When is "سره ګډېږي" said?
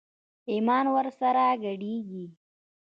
1.19-2.25